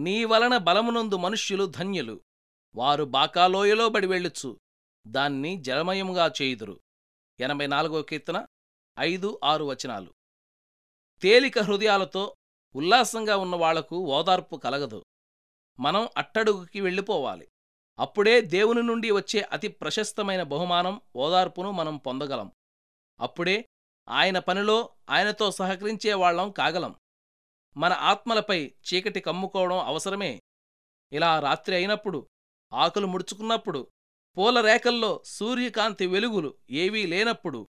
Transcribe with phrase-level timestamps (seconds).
[0.00, 2.20] నీ వలన బలమునందు మనుష్యులు ధన్యులు.
[2.74, 4.60] వారు బాకాలోయలో బడి వెళ్ళుచు.
[5.06, 6.80] దాన్ని జలమయముగా చేయుదురు.
[7.40, 8.46] ఎనభై నాలుగో కీర్తన
[8.98, 10.14] ఐదు ఆరు వచనాలు.
[11.22, 12.36] తేలిక హృదయాలతో
[12.74, 15.04] ఉల్లాసంగా ఉన్న వాళ్ళకు ఓదార్పు కలగదు.
[15.80, 17.48] మనం అట్టడుగుకి వెళ్ళిపోవాలి.
[17.98, 22.52] అప్పుడే దేవుని నుండి వచ్చే అతి ప్రశస్తమైన బహుమానం ఓదార్పును మనం పొందగలం.
[23.20, 23.68] అప్పుడే
[24.08, 26.96] ఆయన పనిలో ఆయనతో సహకరించే వాళ్ళం కాగలం.
[27.76, 30.42] మన ఆత్మలపై చీకటి కమ్ముకోవడం అవసరమే.
[31.12, 32.28] ఇలా రాత్రి అయినప్పుడు
[32.72, 33.90] ఆకులు ముడుచుకున్నప్పుడు
[34.38, 37.68] పూల రేఖల్లో సూర్యకాంతి వెలుగులు ఏవీ లేనప్పుడు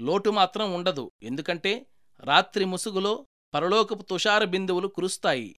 [0.00, 1.10] లోటు మాత్రం ఉండదు.
[1.22, 1.86] ఎందుకంటే
[2.20, 5.56] రాత్రి ముసుగులో పరలోకపు తుషార బిందువులు కురుస్తాయి.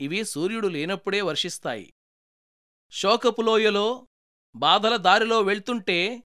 [0.00, 1.94] ఇవి సూర్యుడు లేనప్పుడే వర్షిస్తాయి.
[2.90, 4.08] శోకపులోయలో
[4.56, 6.22] బాధల దారిలో వెళ్తుంటే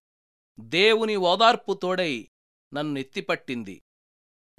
[0.60, 2.30] దేవుని ఓదార్పు తోడై
[2.74, 3.82] నన్ను ఎత్తిపట్టింది.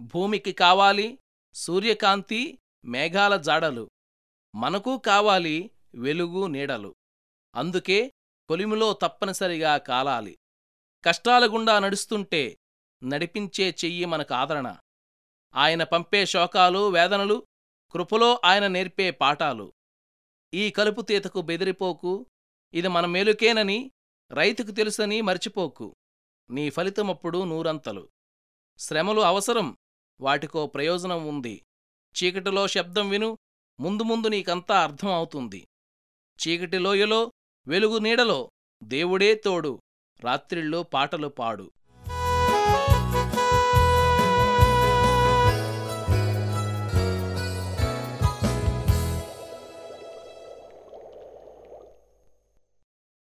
[0.01, 1.19] భూమికి కావాలి
[1.57, 3.91] సూర్యకాంతి మేఘాల జాడలు.
[4.55, 6.95] మనకు కావాలి వెలుగు నీడలు.
[7.55, 8.13] అందుకే
[8.49, 10.39] కొలిమిలో తప్పనిసరిగా కాలాలి.
[11.05, 12.59] కష్టాల గుండా నడుస్తుంటే
[13.05, 14.77] నడిపించే చెయ్యి మనకు ఆదరణ.
[15.55, 17.47] ఆయన పంపే శోకాలు వేదనలు
[17.93, 19.73] కృపలో ఆయన నేర్పే పాఠాలు.
[20.55, 22.27] ఈ కలుపుతీతకు బెదిరిపోకు.
[22.75, 23.91] ఇది మన మేలుకేనని
[24.31, 25.97] రైతుకు తెలుసని మర్చిపోకు.
[26.51, 28.09] నీ ఫలితమప్పుడు నూరంతలు.
[28.79, 29.77] శ్రమలు అవసరం
[30.21, 31.63] వాటికో ప్రయోజనం ఉంది.
[32.15, 33.39] చీకటిలో శబ్దం విను
[33.81, 35.67] ముందు ముందు నీకంతా అర్థం అవుతుంది.
[36.39, 37.33] చీకటిలోయలో
[37.69, 38.51] వెలుగు నీడలో
[38.85, 39.81] దేవుడే తోడు
[40.21, 41.71] రాత్రిళ్ళో పాటలు పాడు.